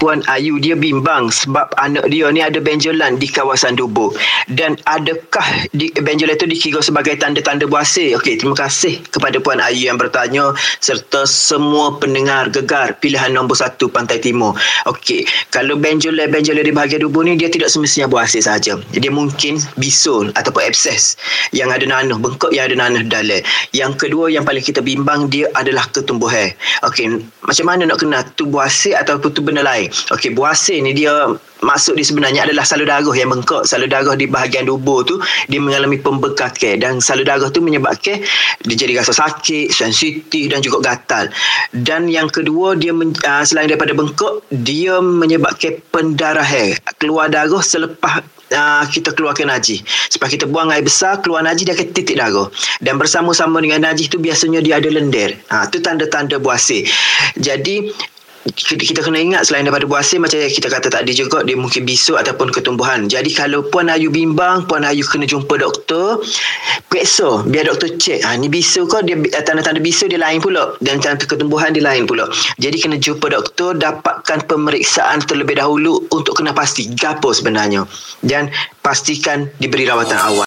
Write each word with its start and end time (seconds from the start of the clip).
Puan 0.00 0.24
Ayu 0.32 0.56
dia 0.56 0.72
bimbang 0.72 1.28
sebab 1.28 1.76
anak 1.76 2.08
dia 2.08 2.32
ni 2.32 2.40
ada 2.40 2.56
benjolan 2.56 3.20
di 3.20 3.28
kawasan 3.28 3.76
Dubuk 3.76 4.16
dan 4.48 4.80
adakah 4.88 5.44
di, 5.76 5.92
benjolan 5.92 6.40
itu 6.40 6.48
dikira 6.48 6.80
sebagai 6.80 7.20
tanda-tanda 7.20 7.68
buasir 7.68 8.16
okey 8.16 8.40
terima 8.40 8.56
kasih 8.56 8.96
kepada 9.12 9.36
Puan 9.44 9.60
Ayu 9.60 9.92
yang 9.92 10.00
bertanya 10.00 10.56
serta 10.80 11.28
semua 11.28 12.00
pendengar 12.00 12.48
gegar 12.48 12.96
pilihan 12.96 13.28
nombor 13.36 13.60
satu 13.60 13.92
Pantai 13.92 14.24
Timur. 14.24 14.56
Okey 14.88 15.28
kalau 15.52 15.76
benjolan-benjolan 15.76 16.64
di 16.64 16.72
bahagian 16.72 17.04
Dubuk 17.04 17.28
ni 17.28 17.36
dia 17.36 17.52
tidak 17.52 17.68
semestinya 17.68 18.08
buasir 18.08 18.40
saja 18.40 18.80
dia 18.80 19.12
mungkin 19.12 19.60
bisul 19.76 20.32
ataupun 20.32 20.64
abses 20.64 21.20
yang 21.52 21.68
ada 21.68 21.84
nanah 21.84 22.16
bengkok 22.16 22.56
yang 22.56 22.72
ada 22.72 22.88
nanah 22.88 23.04
dalam. 23.04 23.44
Yang 23.76 24.08
kedua 24.08 24.32
yang 24.32 24.48
paling 24.48 24.64
kita 24.64 24.80
bimbang 24.80 25.28
dia 25.28 25.44
adalah 25.52 25.84
ketumbuhan. 25.92 26.56
Okey 26.88 27.20
macam 27.44 27.68
mana 27.68 27.84
nak 27.84 28.00
kenal 28.00 28.24
tu 28.32 28.48
buasir 28.48 28.96
ataupun 28.96 29.28
tu 29.36 29.44
benda 29.44 29.60
lain 29.60 29.89
Okey, 30.14 30.32
buasir 30.32 30.80
ni 30.80 30.94
dia 30.96 31.12
maksud 31.60 31.96
dia 31.96 32.06
sebenarnya 32.06 32.48
adalah 32.48 32.64
salur 32.64 32.88
darah 32.88 33.12
yang 33.12 33.30
bengkak. 33.30 33.68
Salur 33.68 33.90
darah 33.90 34.16
di 34.16 34.24
bahagian 34.24 34.64
dubur 34.66 35.04
tu 35.04 35.20
dia 35.50 35.60
mengalami 35.60 36.00
pembengkakan 36.00 36.80
dan 36.80 36.92
salur 37.04 37.26
darah 37.26 37.52
tu 37.52 37.60
menyebabkan 37.60 38.22
dia 38.64 38.76
jadi 38.76 39.00
rasa 39.00 39.12
sakit, 39.12 39.72
sensitif 39.72 40.48
dan 40.48 40.64
juga 40.64 40.94
gatal. 40.94 41.28
Dan 41.72 42.08
yang 42.08 42.32
kedua 42.32 42.76
dia 42.76 42.94
men, 42.94 43.12
uh, 43.24 43.44
selain 43.44 43.68
daripada 43.68 43.92
bengkak, 43.92 44.40
dia 44.52 44.98
menyebabkan 45.00 45.80
pendarahan. 45.92 46.76
Keluar 47.00 47.28
darah 47.28 47.60
selepas 47.60 48.24
uh, 48.54 48.84
kita 48.88 49.14
keluarkan 49.14 49.50
najis. 49.52 49.84
Sebab 50.12 50.28
kita 50.28 50.44
buang 50.44 50.70
air 50.74 50.84
besar, 50.84 51.20
keluar 51.22 51.44
najis 51.44 51.64
dia 51.66 51.74
akan 51.74 51.88
titik 51.92 52.16
darah. 52.16 52.48
Dan 52.82 52.96
bersama-sama 53.00 53.60
dengan 53.62 53.84
najis 53.90 54.10
tu 54.10 54.20
biasanya 54.20 54.60
dia 54.60 54.78
ada 54.78 54.88
lendir. 54.90 55.38
Ha, 55.48 55.68
tu 55.70 55.80
tanda-tanda 55.80 56.36
buasir. 56.36 56.86
Jadi 57.38 57.90
kita 58.48 59.04
kena 59.04 59.20
ingat 59.20 59.44
selain 59.44 59.68
daripada 59.68 59.84
buasir 59.84 60.16
macam 60.16 60.40
yang 60.40 60.48
kita 60.48 60.72
kata 60.72 60.88
tadi 60.88 61.12
juga 61.12 61.44
dia 61.44 61.58
mungkin 61.58 61.84
bisuk 61.84 62.16
ataupun 62.16 62.48
ketumbuhan. 62.54 63.04
Jadi 63.04 63.36
kalau 63.36 63.60
Puan 63.68 63.92
Ayu 63.92 64.08
bimbang 64.08 64.64
Puan 64.64 64.80
Ayu 64.80 65.04
kena 65.04 65.28
jumpa 65.28 65.60
doktor 65.60 66.24
periksa 66.88 67.44
biar 67.44 67.68
doktor 67.68 67.92
cek 68.00 68.24
ha, 68.24 68.32
ni 68.40 68.48
bisuk 68.48 68.88
ke 68.88 69.04
dia 69.04 69.16
tanda-tanda 69.44 69.76
bisuk 69.82 70.08
dia 70.08 70.16
lain 70.16 70.40
pula. 70.40 70.72
Dan 70.80 71.04
tanda 71.04 71.20
ketumbuhan 71.20 71.76
dia 71.76 71.84
lain 71.84 72.08
pula. 72.08 72.32
Jadi 72.56 72.80
kena 72.80 72.96
jumpa 72.96 73.28
doktor 73.28 73.76
dapatkan 73.76 74.48
pemeriksaan 74.48 75.20
terlebih 75.26 75.60
dahulu 75.60 76.08
untuk 76.08 76.40
kena 76.40 76.56
pasti 76.56 76.88
gapo 76.96 77.36
sebenarnya. 77.36 77.84
Dan 78.24 78.48
pastikan 78.80 79.52
diberi 79.60 79.84
rawatan 79.84 80.16
awal 80.16 80.30